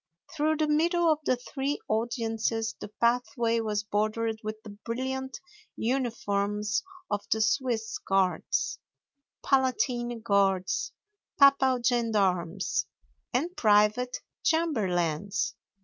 Through 0.35 0.57
the 0.57 0.67
middle 0.67 1.11
of 1.11 1.19
the 1.25 1.35
three 1.35 1.79
audiences 1.87 2.75
the 2.79 2.87
pathway 2.87 3.59
was 3.59 3.83
bordered 3.83 4.39
with 4.43 4.63
the 4.63 4.71
brilliant 4.83 5.39
uniforms 5.75 6.81
of 7.11 7.23
the 7.31 7.39
Swiss 7.39 7.99
Guards, 7.99 8.79
Palatine 9.45 10.19
Guards, 10.21 10.91
papal 11.39 11.83
gendarmes, 11.83 12.87
and 13.31 13.55
private 13.55 14.17
chamberlains. 14.43 15.53